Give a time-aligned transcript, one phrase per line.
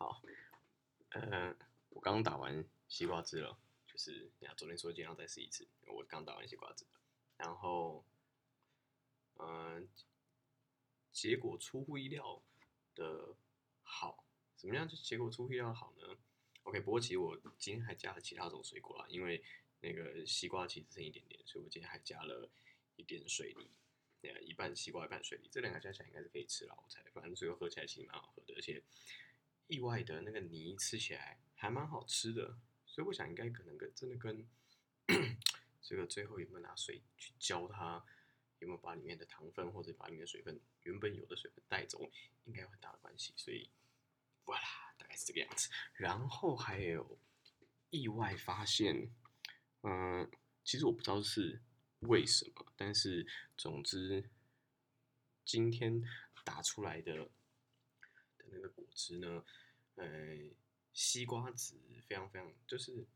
[0.00, 0.22] 好，
[1.08, 1.56] 呃，
[1.90, 6.86] 我刚打完西瓜汁了，就是呀，昨天说今天要再试一次，我刚打完西瓜汁，
[7.36, 8.06] 然后，
[9.40, 9.88] 嗯，
[11.10, 12.40] 结果出乎意料
[12.94, 13.34] 的
[13.82, 14.24] 好，
[14.54, 14.88] 怎么样？
[14.88, 16.16] 就结果出乎意料好呢
[16.62, 19.42] ？OK，不过其实我今天还加了其他种水果啦，因为
[19.80, 22.48] 那个西瓜其实剩一点点，所以我今天还加了
[22.94, 23.68] 一点水梨，
[24.20, 28.80] 对一半西瓜一半水梨，这两个加起来应该是可以吃了，我猜，反正最后喝起来其实蛮好喝的，而且。
[29.68, 34.46] 意外的那个泥吃起来还蛮好吃的，所以我想应该可能跟真的跟
[35.80, 38.04] 这个最后有没有拿水去浇它，
[38.58, 42.10] 有没有把里面的糖分或者把里面的水分原本有的水分带走，
[42.44, 43.32] 应该有很大的关系。
[43.36, 43.70] 所以，
[44.46, 45.68] 哇啦，大概是这个样子。
[45.94, 47.18] 然后还有
[47.90, 49.10] 意外发现，
[49.82, 50.30] 嗯，
[50.64, 51.60] 其实我不知道是
[52.00, 54.30] 为什么，但是总之
[55.44, 56.02] 今天
[56.44, 57.30] 打出来的。
[58.52, 59.44] 那个果汁呢，
[59.96, 60.06] 呃，
[60.92, 63.06] 西瓜籽非常非常就是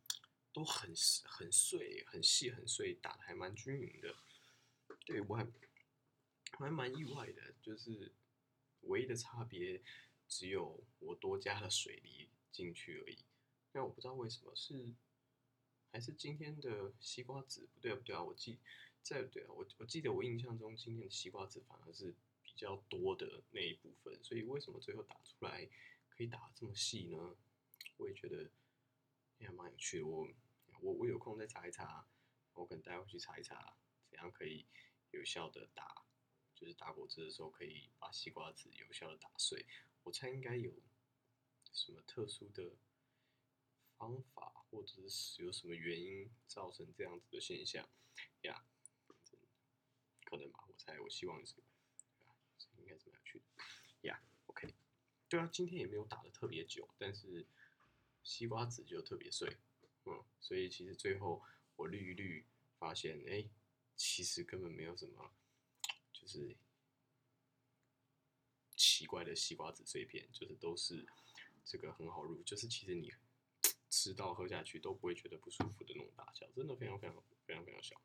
[0.53, 0.93] 都很
[1.25, 4.15] 很碎、很细、很碎，打的还蛮均匀的。
[5.05, 5.47] 对我还
[6.59, 8.13] 还蛮意外的，就是
[8.83, 9.83] 唯一的差别
[10.29, 13.19] 只有我多加了水梨进去而已。
[13.73, 14.93] 但我不知道为什么是
[15.93, 18.23] 还是今天的西瓜籽不对不对啊？
[18.23, 18.59] 我记
[19.03, 22.15] 在对啊，我我记得我印象中今天的西瓜籽反而是。
[22.55, 25.69] 比较多的那一部分，所以为什么最后打出来
[26.11, 27.37] 可以打这么细呢？
[27.97, 28.51] 我也觉得
[29.39, 30.07] 也蛮有趣的。
[30.07, 30.29] 我
[30.81, 32.07] 我我有空再查一查，
[32.53, 33.77] 我可能待会去查一查，
[34.11, 34.67] 怎样可以
[35.11, 36.05] 有效的打，
[36.55, 39.67] 就是打果汁的时候可以把西瓜籽有效的打碎。
[40.03, 40.73] 我猜应该有
[41.73, 42.77] 什么特殊的
[43.97, 47.89] 方法，或者是有什么原因造成这样子的现象
[48.43, 48.67] 呀？
[50.25, 51.63] 可能吧，我猜，我希望是。
[54.09, 54.75] 呀？OK，
[55.29, 57.47] 对啊，今天也没有打的特别久，但是
[58.23, 59.57] 西瓜籽就特别碎，
[60.05, 61.43] 嗯，所以其实最后
[61.77, 62.47] 我滤一滤，
[62.79, 63.49] 发现哎，
[63.97, 65.33] 其实根本没有什么，
[66.13, 66.57] 就是
[68.77, 71.07] 奇怪的西瓜籽碎片，就是都是
[71.65, 73.13] 这个很好入，就是其实你
[73.89, 78.01] 吃到喝下去都不会觉得不舒服的那种大小，真的非常非常非常非常小，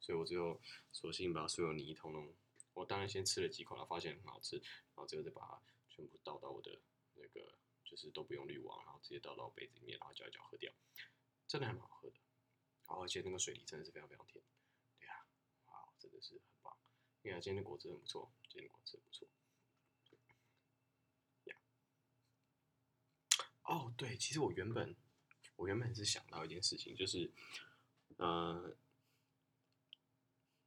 [0.00, 0.60] 所以我最后
[0.92, 2.34] 索性把所有泥通通。
[2.76, 6.78] 我当然先吃了几口，然后发现很好吃，然后最后再把它全部倒到我的
[7.14, 10.70] 那个，就是都不用滤网，然后直接倒到杯子里面，然后搅一搅喝掉，
[11.48, 12.16] 真的还蛮好喝的。
[12.86, 14.44] 然后而且那个水梨真的是非常非常甜，
[14.98, 15.26] 对呀，
[15.64, 16.76] 哇，真的是很棒。
[17.22, 19.26] 你看今天的果汁很不错，今天的果汁不错。
[21.44, 21.56] 呀，
[23.62, 24.94] 哦对，其实我原本
[25.56, 27.32] 我原本是想到一件事情，就是，
[28.18, 28.76] 呃，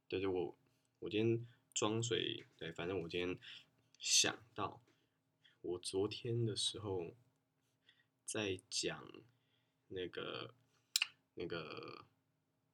[0.08, 0.58] 对对，我
[0.98, 1.46] 我今天。
[1.74, 3.38] 装水对，反正我今天
[3.98, 4.80] 想到，
[5.62, 7.14] 我昨天的时候
[8.24, 9.10] 在讲
[9.88, 10.54] 那个
[11.34, 12.04] 那个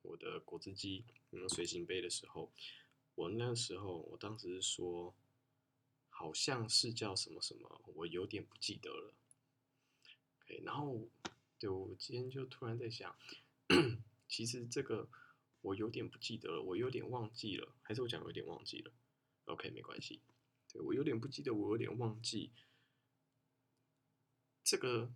[0.03, 2.53] 我的果汁机嗯随行杯的时候，
[3.15, 5.15] 我那时候我当时说
[6.09, 9.15] 好像是叫什么什么，我有点不记得了。
[10.41, 11.09] OK，然后
[11.59, 13.17] 对我今天就突然在想，
[14.29, 15.09] 其实这个。
[15.67, 18.93] 我有点不记得了，我有点忘记了，还是我讲有点忘记了
[19.47, 20.23] ？OK，没关系。
[20.69, 22.53] 对我有点不记得，我有点忘记。
[24.63, 25.13] 这个，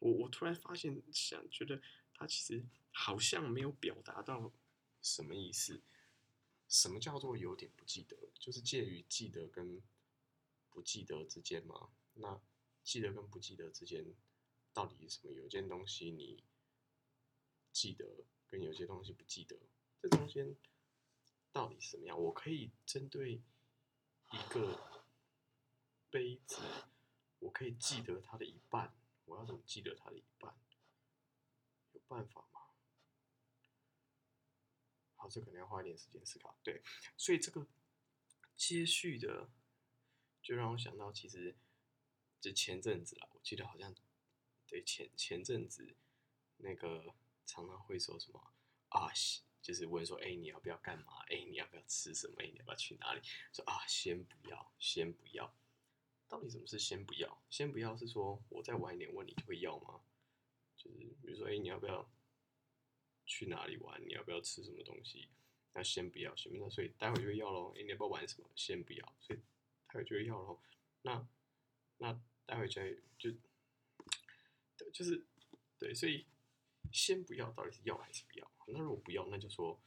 [0.00, 1.80] 我我突然发现，想觉得
[2.12, 4.52] 他其实好像没有表达到
[5.00, 5.80] 什么意思。
[6.68, 8.16] 什么叫做有点不记得？
[8.34, 9.80] 就是介于记得跟
[10.70, 11.90] 不记得之间吗？
[12.14, 12.40] 那
[12.82, 14.04] 记得跟不记得之间
[14.72, 15.32] 到底是什么？
[15.34, 16.42] 有件东西你
[17.78, 18.24] 记得？
[18.50, 19.56] 跟有些东西不记得，
[20.00, 20.56] 这中间
[21.52, 22.18] 到底是怎么样？
[22.18, 23.42] 我可以针对
[24.32, 25.04] 一个
[26.10, 26.56] 杯子，
[27.40, 28.96] 我可以记得它的一半，
[29.26, 30.58] 我要怎么记得它的一半？
[31.92, 32.60] 有办法吗？
[35.16, 36.58] 好，这可能要花一点时间思考。
[36.64, 36.82] 对，
[37.18, 37.66] 所以这个
[38.56, 39.50] 接续的，
[40.42, 41.54] 就让我想到，其实
[42.40, 43.94] 就前阵子了，我记得好像
[44.66, 45.94] 对前前阵子
[46.56, 47.14] 那个。
[47.48, 48.52] 常常会说什么
[48.90, 49.10] 啊？
[49.60, 51.24] 就是问说，哎，你要不要干嘛？
[51.28, 52.42] 哎，你要不要吃什么？
[52.42, 53.20] 你要不要去哪里？
[53.52, 55.52] 说啊，先不要，先不要。
[56.28, 57.42] 到底什么是先不要？
[57.50, 60.00] 先不要是说我再晚一点问你会要吗？
[60.76, 62.08] 就是比如说，哎，你要不要
[63.26, 64.00] 去哪里玩？
[64.06, 65.28] 你要不要吃什么东西？
[65.72, 66.58] 那先不要，先不？
[66.58, 67.74] 那所以待会就会要喽。
[67.76, 68.48] 哎，你要不要玩什么？
[68.54, 69.40] 先不要，所以
[69.88, 70.60] 待会就会要喽。
[71.02, 71.26] 那
[71.98, 72.80] 那待会就
[73.18, 73.32] 就
[74.76, 75.26] 对，就是
[75.78, 76.24] 对，所以。
[76.92, 78.50] 先不要，到底是要还是不要？
[78.66, 79.80] 那如果不要，那就说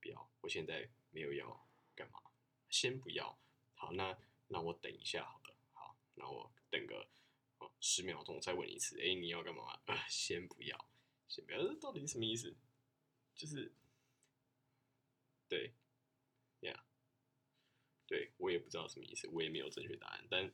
[0.00, 0.30] 不要。
[0.40, 2.20] 我现在没有要干嘛？
[2.68, 3.38] 先不要。
[3.74, 5.56] 好，那那我等一下好了。
[5.72, 7.08] 好，那我等个
[7.80, 9.80] 十秒钟再问一次，哎，你要干嘛？
[10.08, 10.88] 先不要，
[11.28, 12.56] 先不要，这到底是什么意思？
[13.34, 13.74] 就是，
[15.48, 15.74] 对，
[16.60, 16.84] 呀，
[18.06, 20.52] 对我也不知道什么意思，我也没有正确答案，但，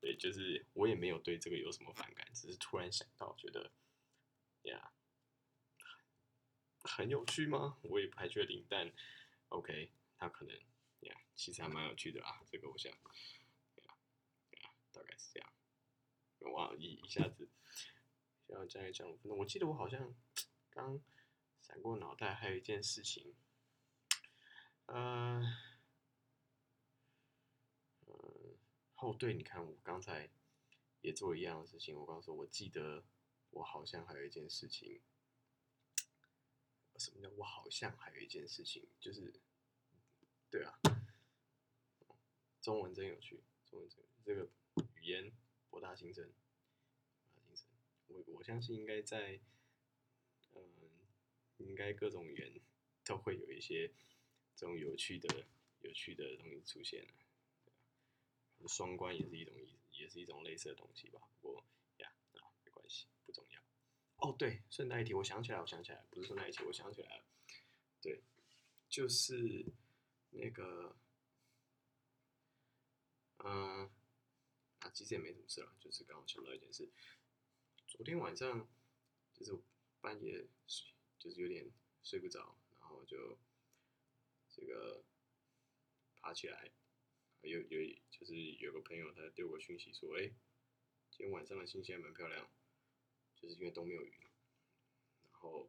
[0.00, 3.72] 对，就是我也没有对这个有什么反感，只是突然想到，觉得，
[4.62, 4.94] 呀，
[6.84, 7.78] 很有趣吗？
[7.82, 8.92] 我也不太确定，但
[9.48, 10.54] ，OK，他可能，
[11.00, 13.96] 呀，其实还蛮有趣的啊，这个我想，呀，
[14.50, 15.52] 呀，大概是这样。
[16.52, 17.48] 哇，一一下子，
[18.48, 20.14] 想要讲一讲，我记得我好像
[20.70, 21.00] 刚
[21.60, 23.34] 闪过脑袋，还有一件事情，
[24.86, 25.40] 呃，
[28.06, 28.58] 嗯，
[28.96, 30.28] 哦对，你看我刚才
[31.00, 33.04] 也做一样的事情，我告诉我记得
[33.50, 35.00] 我好像还有一件事情，
[37.04, 39.32] 什么叫我好像还有一件事情，就是，
[40.50, 40.78] 对啊，
[42.60, 44.48] 中文真有趣，中文真这个
[44.94, 45.32] 语言。
[45.72, 46.30] 博大精深，
[47.24, 47.66] 博大精深。
[48.08, 49.40] 我我相信应该在，
[50.52, 50.62] 嗯，
[51.56, 52.60] 应该各种语言
[53.02, 53.88] 都会有一些
[54.54, 55.46] 这种有趣的、
[55.80, 57.08] 有趣的东西出现
[58.68, 61.22] 双关也是一种意，也是一种类似的东西吧。
[61.40, 61.64] 不过
[61.96, 63.61] 呀，啊，没关系，不重要。
[64.22, 67.24] 哦，对，顺带一提，我想起来，我想起来，不是顺带一提，我想起来了，
[68.00, 68.22] 对，
[68.88, 69.66] 就是
[70.30, 70.96] 那个，
[73.38, 73.90] 嗯。
[74.82, 76.90] 啊，其实也没什么事了，就是刚好想到一件事，
[77.86, 78.68] 昨天晚上
[79.32, 79.56] 就是
[80.00, 81.70] 半夜睡，就是有点
[82.02, 83.38] 睡不着，然后就
[84.50, 85.04] 这个
[86.16, 86.72] 爬起来，
[87.42, 90.34] 有有就是有个朋友他丢我讯息说，哎，
[91.12, 92.50] 今天晚上的星星还蛮漂亮，
[93.42, 94.12] 就是因为都没有云，
[95.32, 95.68] 然后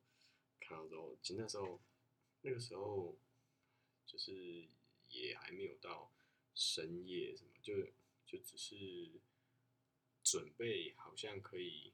[0.60, 1.81] 看到之后，其实那时候
[2.44, 3.18] 那个时候
[4.06, 4.68] 就是
[5.10, 6.14] 也还没有到
[6.54, 7.74] 深夜什么，就。
[8.25, 9.12] 就只是
[10.24, 11.94] 准备好像可以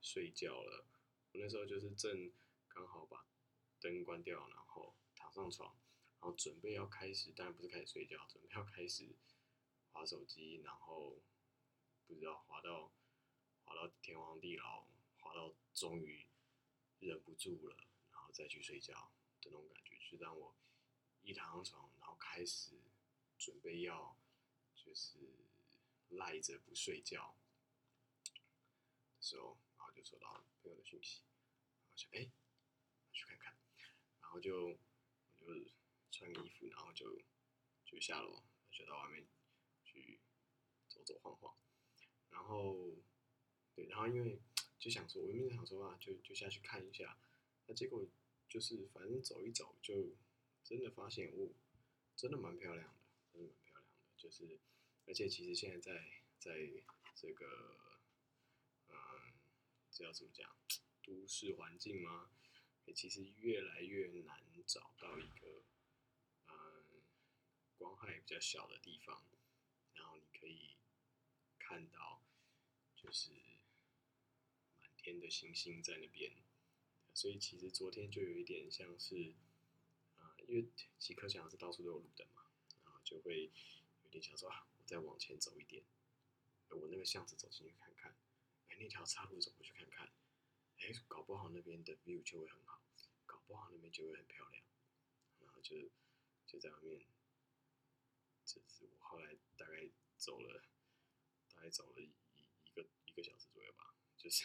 [0.00, 0.84] 睡觉了，
[1.32, 2.30] 我那时候就是正
[2.68, 3.26] 刚好把
[3.80, 5.74] 灯关掉，然后躺上床，
[6.20, 9.08] 然后准备要开始，当然不是开始睡觉，准备要开始
[9.90, 11.18] 划手机，然后
[12.06, 12.92] 不知道划到
[13.64, 14.86] 划到天荒地老，
[15.20, 16.26] 滑到终于
[16.98, 17.76] 忍不住了，
[18.10, 20.56] 然后再去睡觉的那种感觉，就让我
[21.22, 22.80] 一躺上床，然后开始
[23.38, 24.16] 准备要
[24.74, 25.18] 就是。
[26.14, 27.36] 赖着不睡觉
[28.24, 31.22] 的时候，然后就收到朋友的讯息，
[31.84, 32.28] 然后想哎，
[33.12, 33.56] 去看看，
[34.20, 34.76] 然后就
[35.38, 35.70] 我就
[36.10, 37.22] 穿衣服，然后就
[37.84, 38.42] 就下楼，
[38.72, 39.24] 就到外面
[39.84, 40.18] 去
[40.88, 41.56] 走走晃晃，
[42.30, 42.92] 然后
[43.76, 44.42] 对，然后因为
[44.80, 47.16] 就想说，我原本想说啊，就就下去看一下，
[47.66, 48.04] 那结果
[48.48, 50.16] 就是反正走一走，就
[50.64, 51.52] 真的发现哦，
[52.16, 52.94] 真的蛮漂亮的，
[53.30, 54.58] 真的蛮漂亮的，就是。
[55.06, 55.92] 而且其实现在在
[56.38, 56.52] 在
[57.16, 57.46] 这个，
[58.88, 58.94] 嗯，
[59.90, 60.56] 这要怎么讲？
[61.02, 62.30] 都市环境吗？
[62.94, 65.64] 其实越来越难找到一个，
[66.46, 67.02] 嗯，
[67.76, 69.24] 光害比较小的地方，
[69.94, 70.76] 然后你可以
[71.58, 72.22] 看到，
[72.94, 73.32] 就是
[75.10, 76.32] 天的星星在那边。
[77.12, 79.34] 所以其实昨天就有一点像是，
[80.16, 80.68] 啊，因为
[80.98, 82.46] 极客讲是到处都有路灯嘛，
[82.84, 83.50] 然后就会
[84.04, 84.66] 有点想说啊。
[84.78, 85.84] 我再往前走一点，
[86.70, 88.16] 我那个巷子走进去看看，
[88.68, 90.12] 哎，那条岔路走过去看看，
[90.78, 92.82] 哎，搞不好那边的 view 就会很好，
[93.26, 94.64] 搞不好那边就会很漂亮，
[95.40, 95.76] 然后就
[96.46, 97.06] 就在外面，
[98.44, 100.64] 这是我后来大概走了，
[101.54, 102.10] 大概走了一
[102.64, 104.44] 一个一个小时左右吧，就是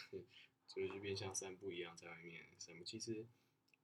[0.68, 3.26] 所以就变像散步一样在外面散步，其实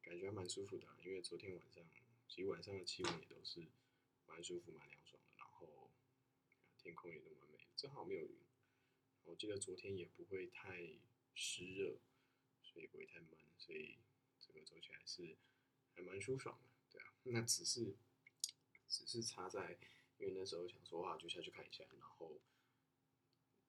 [0.01, 1.83] 感觉还蛮舒服的，因为昨天晚上
[2.27, 3.65] 其实晚上的气温也都是
[4.27, 5.35] 蛮舒服蛮凉爽的。
[5.37, 5.89] 然后。
[6.83, 8.39] 天空也都蛮美，正好没有云。
[9.23, 10.97] 我记得昨天也不会太
[11.35, 11.99] 湿热，
[12.63, 13.99] 所以不会太闷，所以
[14.39, 15.37] 这个走起来是
[15.93, 17.13] 还蛮舒爽的，对啊。
[17.25, 17.93] 那只是
[18.87, 19.77] 只是差在，
[20.17, 22.41] 因为那时候想说话就下去看一下，然后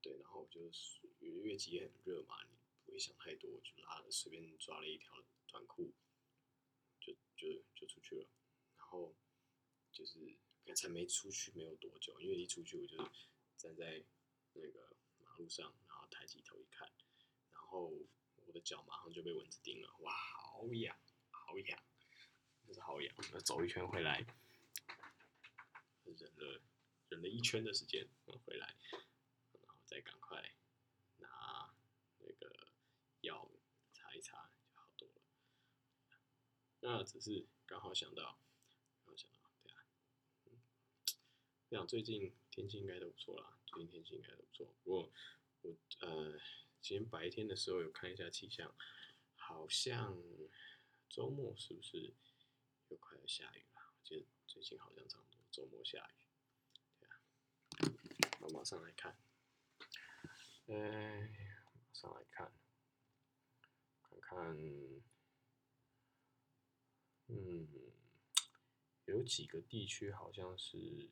[0.00, 2.56] 对，然后就是越级也很热嘛，你
[2.92, 5.12] 会想太多，就拉了随便抓了一条
[5.48, 5.92] 短裤，
[7.00, 8.28] 就就就出去了，
[8.76, 9.14] 然后
[9.90, 10.18] 就是
[10.64, 10.74] 刚。
[10.74, 12.96] 才没出去没有多久，因为一出去我就
[13.56, 14.02] 站在
[14.54, 16.90] 那个马路上，然后抬起头一看，
[17.50, 17.92] 然后
[18.46, 20.96] 我的脚马上就被蚊子叮了，哇，好痒，
[21.30, 21.82] 好痒，
[22.66, 23.14] 就是好痒。
[23.44, 24.24] 走一圈回来，
[26.04, 26.62] 忍了
[27.08, 28.76] 忍了一圈的时间回来，
[29.60, 30.54] 然后再赶快
[33.22, 33.50] 药
[33.92, 35.22] 擦一擦就好多了。
[36.80, 38.38] 那只是刚好想到。
[41.68, 44.74] 这样最近天气应该都不错啦，最近天气应该都不错。
[44.84, 45.10] 不过
[45.62, 46.38] 我呃
[46.82, 48.74] 今天白天的时候有看一下气象，
[49.36, 50.22] 好像
[51.08, 52.12] 周末是不是
[52.88, 53.80] 又快要下雨了？
[53.96, 56.14] 我记得最近好像差不多周末下雨。
[57.00, 57.16] 对啊，
[58.40, 59.16] 我马上来看，
[60.66, 62.52] 哎，马上来看，
[64.34, 64.56] 看，
[67.28, 67.68] 嗯，
[69.04, 71.10] 有几个地区好像是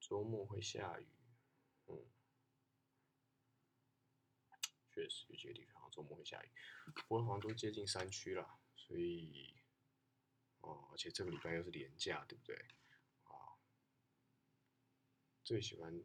[0.00, 1.06] 周末会下雨，
[1.86, 2.04] 嗯。
[4.94, 6.50] 确实有几个地方周末会下雨，
[6.94, 9.54] 不过好像都接近山区了，所以
[10.60, 12.54] 哦，而且这个礼拜又是连假，对不对？
[13.24, 13.56] 啊，
[15.42, 16.04] 最喜欢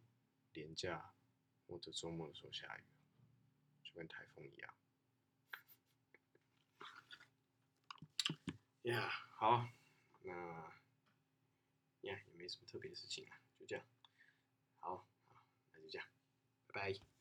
[0.54, 1.14] 连假
[1.66, 2.84] 或者周末的时候下雨，
[3.84, 4.74] 就跟台风一样。
[8.88, 9.68] 呀，好，
[10.22, 10.34] 那
[12.02, 13.86] 呀也没什么特别的事情了，就这样。
[14.80, 14.96] 好，
[15.28, 16.08] 好，那就这样，
[16.68, 17.17] 拜拜。